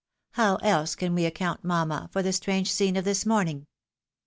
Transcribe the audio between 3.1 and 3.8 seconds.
morning